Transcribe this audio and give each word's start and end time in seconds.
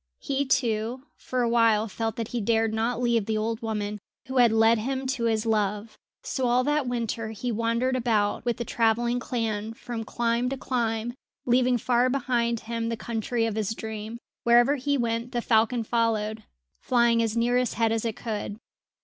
He, 0.19 0.45
too, 0.47 1.03
for 1.15 1.43
a 1.43 1.47
while 1.47 1.87
felt 1.87 2.15
that 2.15 2.29
he 2.29 2.41
dared 2.41 2.73
not 2.73 2.99
leave 2.99 3.27
the 3.27 3.37
old 3.37 3.61
woman 3.61 3.99
who 4.25 4.37
had 4.37 4.51
led 4.51 4.79
him 4.79 5.05
to 5.05 5.25
his 5.25 5.45
love; 5.45 5.95
so 6.23 6.47
all 6.47 6.63
that 6.63 6.87
winter 6.87 7.29
he 7.29 7.51
wandered 7.51 7.95
about 7.95 8.43
with 8.43 8.57
the 8.57 8.65
travelling 8.65 9.19
clan, 9.19 9.75
from 9.75 10.03
clime 10.03 10.49
to 10.49 10.57
clime, 10.57 11.13
leaving 11.45 11.77
far 11.77 12.09
behind 12.09 12.61
him 12.61 12.89
the 12.89 12.97
country 12.97 13.45
of 13.45 13.53
his 13.53 13.75
dream. 13.75 14.17
Wherever 14.43 14.75
he 14.77 14.97
went 14.97 15.33
the 15.33 15.39
falcon 15.43 15.83
followed, 15.83 16.45
flying 16.81 17.21
as 17.21 17.37
near 17.37 17.55
his 17.57 17.75
head 17.75 17.91
as 17.91 18.03
it 18.03 18.15
could. 18.15 18.57